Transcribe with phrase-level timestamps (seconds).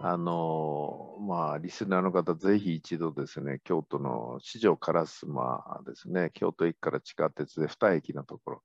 [0.00, 8.62] あのまあ、リスナーの方、ぜひ一度ですね、京都の四条烏丸ですね、京都駅から地下鉄で2駅のところ、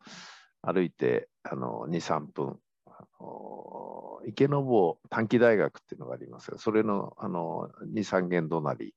[0.62, 8.94] 歩いてあの2、3分、あの池坊短期大学っていうのがありますが、それのあの2、3軒隣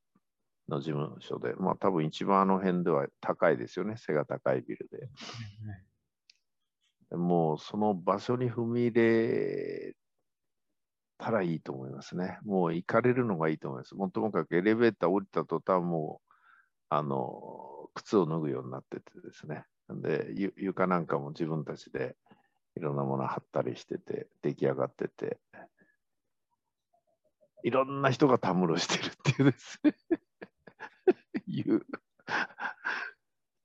[0.69, 5.09] の事務所で、まあ多分一番あの辺では高いですよね、背が高いビルで。
[7.15, 9.95] もうその場所に踏み入れ
[11.17, 12.39] たらいいと思いますね。
[12.43, 13.95] もう行かれるのがいいと思います。
[13.95, 16.31] もうともかくエレベーター降りた途端もう、
[16.89, 19.65] あの、靴を脱ぐようになっててですね。
[19.89, 22.15] で、床なんかも自分たちで
[22.75, 25.39] いろんなもの貼ったりしてて、出来上がってて、
[27.63, 29.95] いろんな人がたむろしてるっていうですね。
[31.47, 31.85] いう。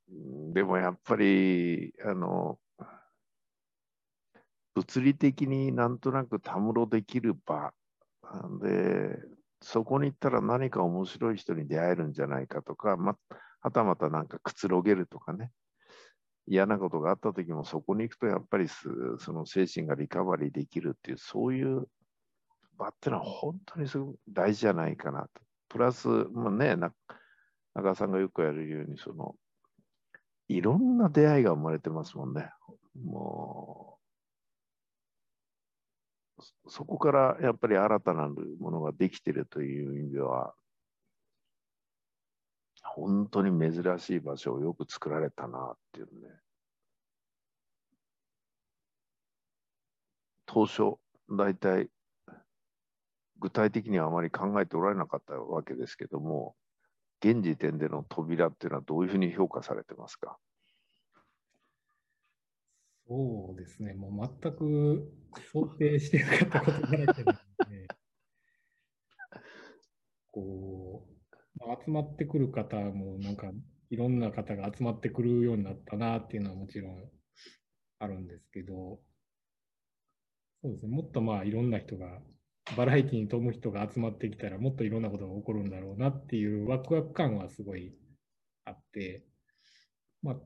[0.54, 2.58] でもやっぱり、あの、
[4.74, 7.72] 物理的になんとなくたむろできる場
[8.60, 9.18] で、
[9.60, 13.16] そこに行ったら何か面白い人に出会えるんじゃないかとか、ま、
[13.60, 15.50] はたまたなんかくつろげるとかね、
[16.46, 21.86] 嫌なことがあった時もそこに行くとやっぱりその精神がリカバリーできるっていう、そういう
[22.76, 25.28] 場ってのは本当にすごく大事じゃないかなと。
[25.68, 26.76] プラス、まあね、
[27.74, 29.36] 中さんがよくやるように、その、
[30.48, 32.50] いろんな出会いが生まれてますもんね。
[32.94, 33.91] もう、
[36.68, 40.54] そこからやっぱり新たなるものができてるという意味では、
[42.82, 46.40] 本当に珍しい場所をよく作られたなっていうね。
[50.46, 50.98] 当初、
[51.30, 51.88] 大体、
[53.38, 56.54] 具体的にはあまり考えておられなかったわけですけども、
[57.24, 60.38] 現時点での扉っていうのはどういうふうに評価されてますか？
[63.12, 65.12] そうですね、もう全く
[65.52, 67.86] 想定してなかったことだらけなので、
[70.32, 71.06] こ
[71.60, 73.52] う、集まってくる方も、なんか、
[73.90, 77.10] いろんな方が集まってくるようになったなっていうのはもちろん
[77.98, 79.02] あるんですけど、
[80.62, 82.22] そうですね、もっとまあいろんな人が、
[82.78, 87.94] バラエティに富む人が集まってきたら、もっといろんなことが起こるんだろうなっていうワクワク感はすごい
[88.64, 89.26] あって、
[90.22, 90.40] まあ、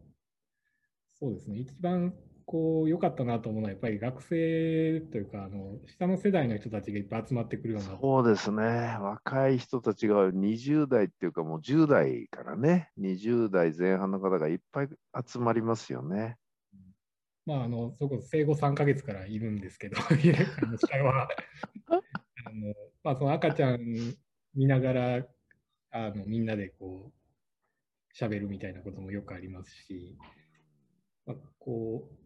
[1.21, 2.12] そうですね、一番
[2.47, 7.99] こう良かったなと思うのは、やっぱり学生というか、あの下の世代の人たちがいっぱい集まってくるような。
[8.01, 8.62] そうですね、
[9.01, 14.89] 若い人たちが20代っていうか、もう10代からね、20代前半の方がいっぱい
[15.27, 16.37] 集まりますよね。
[17.47, 19.97] まあ、あの、そこ生後3か月からいるんですけど、
[20.79, 21.29] 下は
[22.45, 23.81] あの、まあ、その赤ちゃん
[24.55, 25.27] 見ながら、
[25.91, 30.17] あのみんなでこう、喋るみたいなこともよくありますし、
[31.27, 32.25] まあ、こう、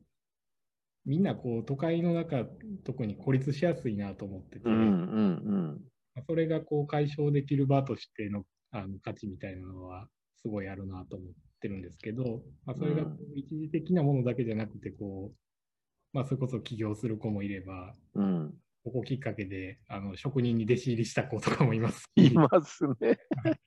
[1.06, 2.44] みんなこう都会の中、
[2.84, 6.24] 特に孤立しやすいなと思ってて、うんうんうん。
[6.26, 10.06] それがこう解消できる場としてのあの価値みたいなのは
[10.42, 11.28] すごいあるなと思っ
[11.60, 13.02] てるんですけど、まあ、それが
[13.34, 22.04] 一時的なものだけじゃなくてこう、まあ、それこそ起業する子もいれば、うん、ここきっかけであの職人に弟子入りした子とかもいます。
[22.16, 23.18] いますね。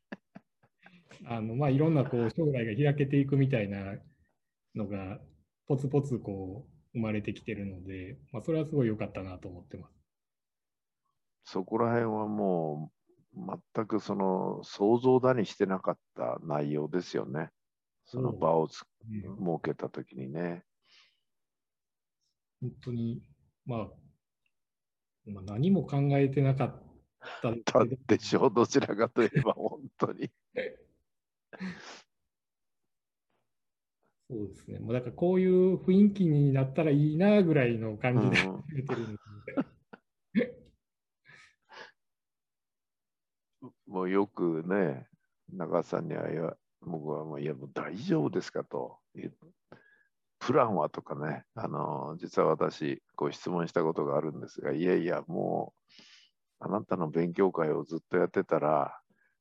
[1.25, 3.97] あのまあ、いろんなこう将来が開けていくみたいな
[4.75, 5.21] のが
[5.67, 9.93] ポツポツこう生まれてきてるので、まあ、それはすごい良かったなと思ってます。
[11.45, 12.91] そこら辺はも
[13.35, 17.49] う全くその想像だにしてなかった内容ですよね。
[18.05, 20.63] その場をつ、ね、設けたときにね。
[22.61, 23.21] 本当に、
[23.65, 23.87] まあ、
[25.25, 26.83] まあ、何も考えてなかっ
[27.41, 30.31] たで しょう、どちらかといえば本当に。
[34.33, 34.79] そうですね。
[34.79, 39.19] もうだからこういう雰囲気になったらいいなぐらいの感じで始めてるんで。
[43.85, 45.07] もうよくね、
[45.51, 48.99] 長さんには、僕はもう、いや、もう大丈夫ですかと。
[50.39, 55.73] プランはとかね、あの、実は私、ご質問したことがあるんですが、いやいや、も
[56.59, 58.99] う、あなたの勉強会をずっとやってたら、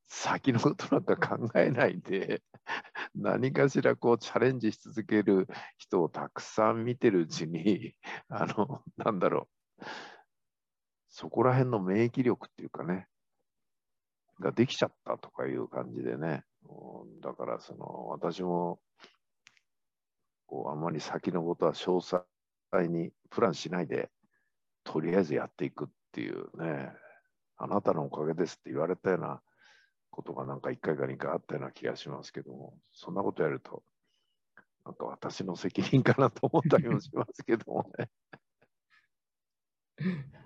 [0.08, 2.42] 先のことなんか考えないで、
[3.14, 5.48] 何かしらこうチャレンジし続ける
[5.78, 7.94] 人をたくさん見てるうちに、
[8.28, 9.48] あの、なんだろ
[9.78, 9.84] う、
[11.08, 13.08] そこら辺の免疫力っていうかね、
[14.40, 16.44] ができちゃったとかいう感じでね、
[17.20, 18.80] だからその私も
[20.46, 22.26] こうあまり先のことは詳細
[22.88, 24.10] にプランしないで、
[24.84, 26.92] とりあえずやっていくっていうね、
[27.56, 29.42] あなたのおかげですって言われたような
[30.12, 33.82] ことがなんか1回か2回あったような気がしますけども、そんなことやると、
[34.84, 38.10] なんか私の責任かなと思ったりもしますけどもね。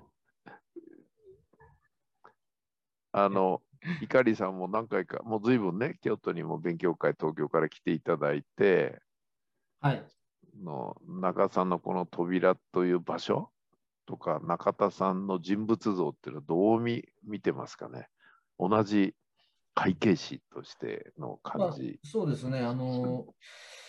[3.12, 3.62] あの、
[4.08, 9.02] 碇さんも何回か、もう随分ね、京都にも勉強会、東京から来ていただいて、
[9.80, 10.06] はい。
[10.62, 13.50] の中田さんのこの扉という場所
[14.06, 18.08] とか、中田さんの人物像っていうのはどう見見てますかね
[18.58, 19.14] 同じ
[19.76, 22.60] 会計士としてのまあ感じ。、そうですね。
[22.60, 23.26] あの、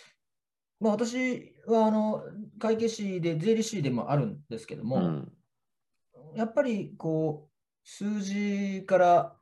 [0.80, 2.22] まあ、私はあの
[2.58, 5.32] 会計士で税理士でもあるんですけども、うん、
[6.36, 9.36] やっぱりこう数字から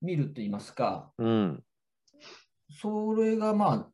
[0.00, 1.64] 見ると言いますか、うん、
[2.70, 3.90] それがまあ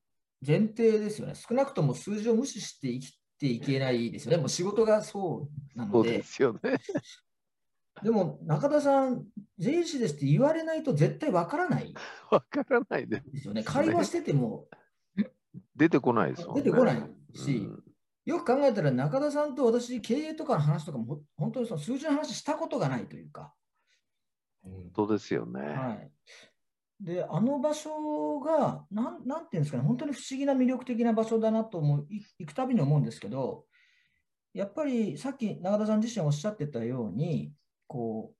[0.47, 1.35] 前提ですよね。
[1.35, 4.37] 少なくとも数字を無視して生きていけないですよね。
[4.37, 6.19] もう仕事がそうなそうので。
[6.19, 6.77] ですよね。
[8.03, 9.25] でも中田さん、
[9.59, 11.95] 税理士ですって言われないと絶対わからない
[12.31, 13.63] わからないでですよね。
[13.65, 14.69] 会話してても
[15.75, 16.63] 出てこないですもんね。
[16.63, 17.83] 出てこないし、うん
[18.27, 23.55] よく考えたら中田さんと私、経営とかの話とかもほ本当にその数字の話したことがないというか。
[24.65, 25.61] うん本当ですよね。
[25.61, 26.11] はい。
[27.01, 33.65] で、あの場所が、なん、なんていうんですかね、本当に不思議な魅力的な場所だなと思う、い行くたびに思うんですけど、
[34.55, 37.53] やっぱりさっき永田さん自身おっしゃってたように、
[37.87, 38.33] こ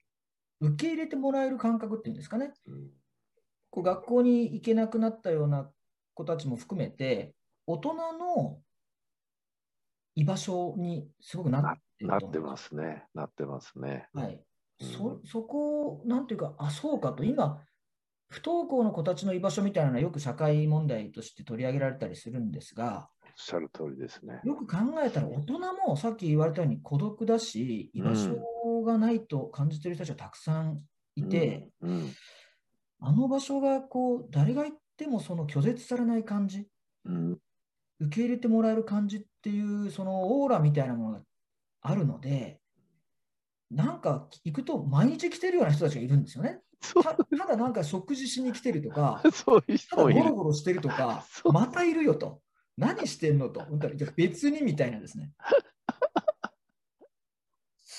[0.61, 2.91] う、受け入れてもらえる感覚っていうんですかね、うん
[3.71, 5.71] こう学校に行けなくなったような
[6.15, 7.35] 子たちも含めて、
[7.67, 8.59] 大人の
[10.15, 13.05] 居場所にすごくなってるなってますね。
[13.15, 14.09] なってますね。
[14.15, 14.43] はい、
[14.81, 17.63] うんそそこを、なんていうか、あ、そうかと、今、
[18.29, 24.41] 不登校の子たちの居場所みたいなのはよく社会問題として取り上げられたりするんですが、おっしゃる通りですね。
[24.45, 28.37] よく考えたら、大人もさっき言われたように孤独だし、居場所
[28.87, 30.81] がないと感じてる人たちはたくさん
[31.17, 32.15] いて、うん、うん
[32.99, 36.67] あの場所がこう誰が行ってもその拒絶されない感じ、
[37.05, 37.39] うん
[38.01, 41.21] 受け入れてもらえる感じっていう、そのオーラみたいなものが
[41.83, 42.61] あるので、
[43.71, 46.61] なんか行くと毎日来てるような人たちがいるんですよね。
[47.03, 50.21] たただなんか食事しに来てるとか、 そういう人ただゴ。
[50.23, 52.43] ロゴロしてるとかまたいるよと。
[52.77, 53.67] 何してんのと。
[54.15, 55.33] 別にみたいなですね。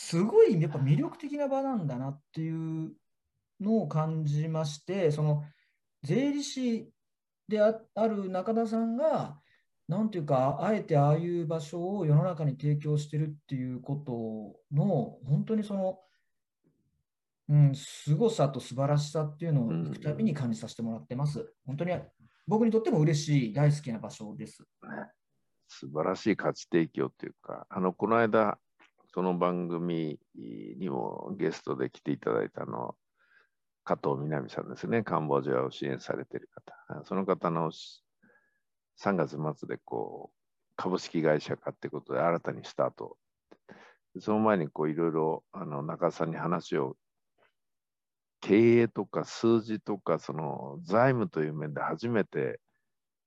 [0.10, 2.94] すごいやっぱ魅力的な場なんだなっていう
[3.60, 5.44] のを感じまして、その
[6.02, 6.90] 税理士
[7.50, 9.42] である中田さんが、
[9.86, 16.00] なんていうか、あえてああいう場所を世の中に提供してるっていうことの、本当にその、
[17.50, 21.54] うん、凄さと素晴らしさっていうのを行くたびに感じさせてもらってます。
[21.66, 21.92] 本当に
[22.48, 24.64] 僕にとっても嬉しい、大好きな場所です。
[25.68, 28.58] 素晴らしい価値提供というか、あの、この間、
[29.18, 32.94] この番組にもゲストで来ていただいたの、
[33.84, 37.04] 加藤みなみさんですね、カンボジアを支援されている方。
[37.04, 40.38] その方の3月末でこう、
[40.76, 43.18] 株式会社化ってことで新たにスタート。
[44.20, 46.96] その前にいろいろ中田さんに話を
[48.40, 52.60] 経営とか数字とかその財務という面で初めて、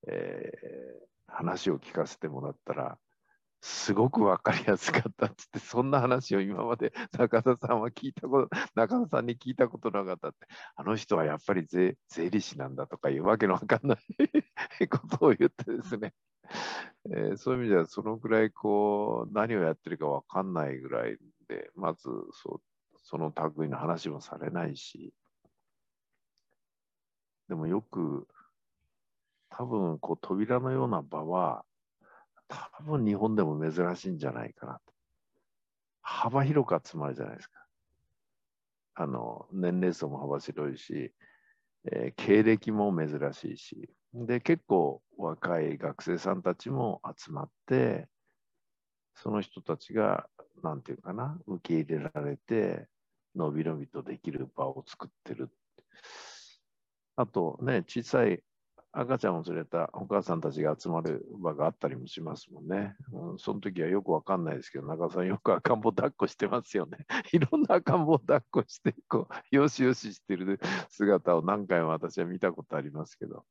[0.06, 2.98] えー話を聞かせてもらったら
[3.62, 10.46] すごく分かりやすかったっつってそんな話を今まで中田さんは聞いたこと中田さんに聞いたことなかったって。
[10.76, 13.96] あの人はやっぱり税税理士なんだとかいうわけのわかんな
[14.80, 16.14] いことを言ってですね、
[17.06, 22.60] えーそういう意味ではそのぐらいこう何をやってるか分かんないぐらいでまずそ
[23.02, 25.12] その類の話もされないし。
[27.48, 28.28] でもよく
[29.50, 31.64] 多分こう扉のような場は
[32.86, 34.80] 多分日本でも珍しいんじゃないかなと。
[36.00, 37.60] 幅広く集まるじゃないですか。
[38.94, 41.12] あの年齢層も幅広いし、
[41.90, 48.08] えー経歴も珍しいし、で結構若い学生さんたちも集まって、
[49.14, 50.26] その人たちが、
[50.62, 52.88] なんていうかな、受け入れられて、
[53.34, 55.50] のびのびとできる場を作ってる。
[57.16, 58.42] あとね、小さい
[58.92, 62.96] 赤ちゃんを連れたお母さんたちが集まる場があったりもしますもんね。
[63.12, 67.06] うん、その時はよくわかんないですけど、中田さんよく赤ん坊抱っこしてますよね。
[67.32, 73.44] いろんな赤ん坊抱っこして、こう、よしよししてる姿を何回も私は見たことありますけど、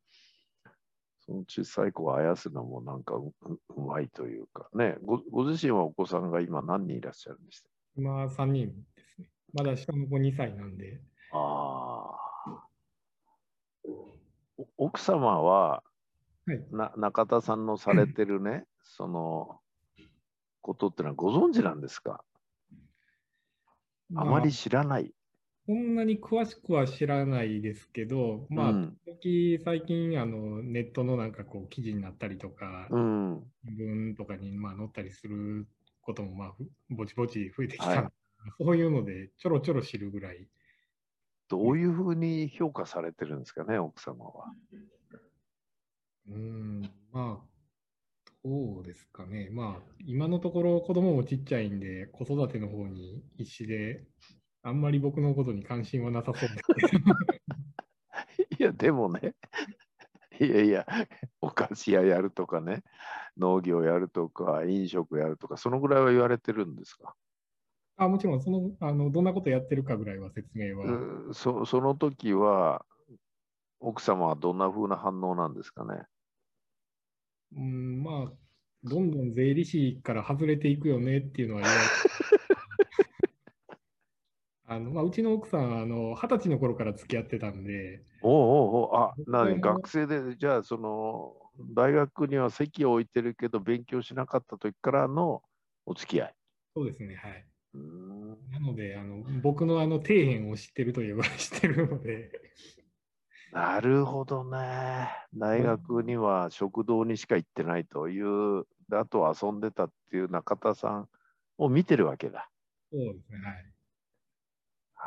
[1.19, 3.33] その小さい子をあやすのもなんかう
[3.77, 7.69] うまいというかねご、ご自身はお子さんが今何人いらっしゃるんでした？
[7.95, 9.29] 今3人ですね。
[9.53, 10.99] まだ下の子2歳なんで、
[11.31, 12.65] ああ。
[14.57, 15.83] お奥様は、
[16.47, 16.65] はい。
[16.71, 19.59] な中田さんのされてるね、その
[20.61, 22.23] ことってのはご存知なんですか？
[24.15, 24.23] あ。
[24.23, 25.13] まり知らない。
[25.65, 28.97] そんなに詳しくは知らないですけど、まあ、うん。
[29.63, 33.51] 最近あのネットのなんかこう記事になったりとか、うん。
[33.65, 35.67] 新聞とかにまあ載ったりする
[36.01, 38.11] こともまあふぼちぼち増えてきたはい。
[38.57, 40.47] そういうのでちょろちょろ知るぐらい
[41.49, 44.53] どういうふうに評価されてるんですかね、奥様は。
[46.27, 47.49] うーん、まあ、
[48.43, 49.49] どうですかね。
[49.51, 51.79] まあ、今のところ子供もちっちゃいん。
[51.79, 54.05] で、子育ての方に必死で、
[54.61, 54.79] あん。
[54.79, 56.87] まり僕のことに関心はなさそうですけど。
[58.59, 59.35] いや、でもね、
[60.39, 60.85] いやいや、
[61.41, 62.83] お菓子屋やるとかね、
[63.37, 66.75] 農業やるとか、飲食やるとか、そのぐらいは言われてるん。
[66.75, 67.15] ですか。
[67.99, 70.85] あもちろんそのあの、どんなことやってるかぐらいは説明は。
[71.27, 72.85] うんそその時は、
[73.79, 76.05] 奥様はどんな風な反応なんですかね？
[77.55, 78.37] うん、まあ、
[78.83, 81.95] どんどん税理士から外れていくよねっていうのは言われて
[84.63, 88.31] あのまあ、うちの奥さん、あの二十歳の頃から付き合ってたんで、おう
[88.71, 91.35] おうおうあ、僕何も学生で、じゃあ、その、
[91.73, 95.41] 大学には席を置いてるけど、勉強しなかった時からの
[95.85, 96.35] お付き合い。
[96.75, 97.47] そうですね、はい。
[97.73, 102.31] なので、あの僕のあの底辺を知ってるといえば知ってるので、
[103.51, 105.09] なるほどね。
[105.35, 111.09] 大学には食堂にしか行ってないという、であとは遊んでたっていう中田さん
[111.57, 112.49] を見てるわけだ。
[112.91, 113.73] そうですね、はい。
[114.95, 115.01] あ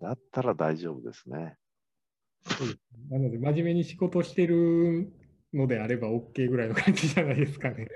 [0.00, 1.56] あだったら大丈夫ですね。
[3.10, 5.12] なので、真面目に仕事してる
[5.52, 7.88] のであれば OK ぐらいの感じじゃないですかね。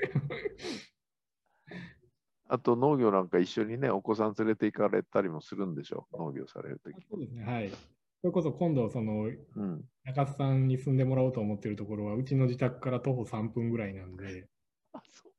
[2.53, 6.07] あと農業なんか一緒にね、お子さん連れて行かれたりもするんでしょ？
[6.13, 6.97] う、農業されるとき。
[7.11, 7.71] そうですね、はい。
[7.71, 7.77] そ
[8.25, 9.31] れこそ今度、そのう
[9.65, 9.89] ん。
[10.05, 14.51] 中津さんに住んでもらおうと思ってるところは、うちの自宅から徒歩3分ぐらいなんで、
[14.93, 15.33] あそう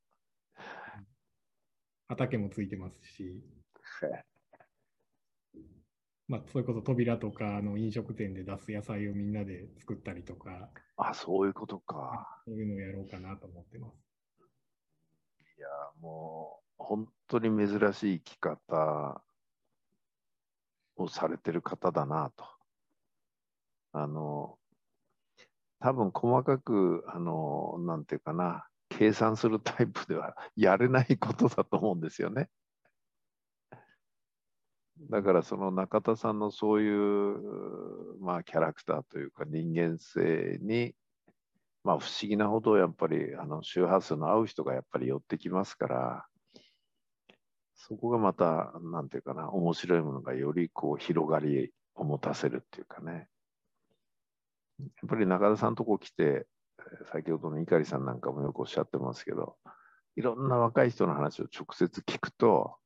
[2.08, 3.44] 畑もついてますし、
[4.04, 4.24] へ
[6.28, 12.42] まあ、それこそ扉とかあの飲食店で出す野菜をみんなで作ったりとか、あ、そういうことか。
[12.46, 13.98] そういうのをやろうかなと思ってます。
[15.58, 15.68] いや、
[16.00, 19.24] もう、本当に珍しい生き方
[20.98, 22.46] をされてる方だなと。
[23.94, 24.58] あの、
[25.80, 32.50] 多分細かく、あの、なんていうかな、計算するタイプでは やれないことだと思うんですよね。
[35.10, 40.96] だからその中田さんのそういう、まあ、キャラクターというか人間性に、
[41.84, 46.26] まあ、不思議なほどやっぱりあの周波数の合う人がやっぱり寄ってきますから、
[47.88, 53.28] そこがまた、なんていうかな、面白いものがよりこう広がりを持たせるっていうかね。
[54.80, 56.48] やっぱり中田さんとこ来て、
[57.12, 59.58] 先ほどの碇さんなんかもよくおっしゃってますけど、
[60.16, 62.78] いろんな若い人の話を直接聞くと、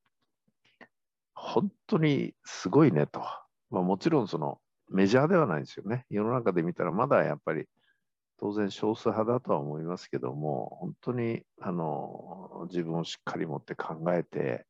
[1.36, 3.22] 本当にすごいねと。
[3.70, 6.06] まあ、もちろんそのメジャーではないんですよね。
[6.10, 7.66] 世の中で見たらまだやっぱり
[8.40, 14.66] 当然少数派だとは思いますけども、本当にあの自分をしっかり持って考えて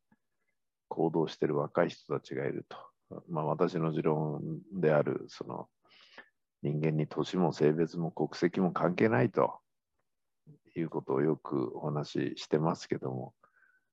[0.87, 2.77] 行動してる若い人たちがいると。
[3.29, 4.41] まあ、私の持論
[4.73, 5.69] であるその
[6.61, 9.59] 人間に年も性別も国籍も関係ないと
[10.75, 13.33] いうことをよくお話ししてますけども、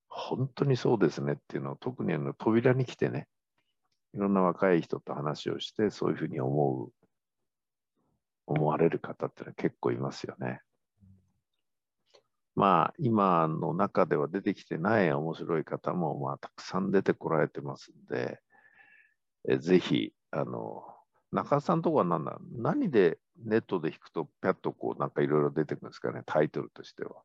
[0.09, 3.29] 本当にそうですねっていうのを特にあの扉に来てね、
[4.15, 6.93] いろんな若い人と話をして、そういうふうに思う、
[8.47, 10.61] 思われる方っていうのは結構いますよね。
[12.55, 18.41] まあ、今の中では出てきてない面白い方も、まあ、たくさん出てこられてますんで、
[19.49, 20.85] えぜひ、あの、
[21.33, 27.23] 中田さんとこは何だ何でネットで弾くと、ぴゃっとこう、なんかいろいろ出てくるんですかね、タイトルとしては。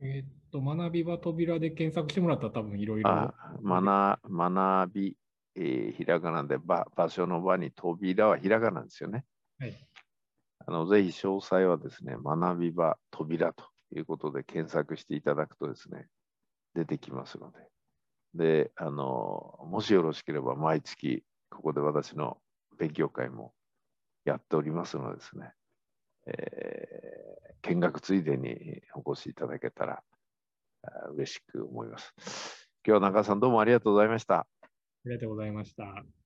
[0.00, 3.10] えーっと、学び場扉で検索してもらったら多分いろいろ。
[3.10, 5.16] あ学学び、
[5.54, 9.24] えーひらがなで場場所の場に扉はひらがなですよね。
[9.58, 9.74] はい。
[10.66, 13.64] あのぜひ詳細はですね、学び場扉と
[13.96, 16.08] いうことで検索していただくとですね、
[16.74, 17.58] 出てきますので。
[18.34, 22.38] で、あの、もしよろしければ毎月、ここで私の
[22.78, 23.52] 勉強会も
[24.24, 25.52] やっておりますのでですね、
[26.26, 27.20] えー
[27.62, 30.02] 見学ついでにお越しいただけたら
[31.14, 32.14] 嬉しく思います。
[32.86, 34.40] 今日は中田さんどうもありがとうございました。
[34.40, 34.46] あ
[35.04, 36.19] りがとうございました。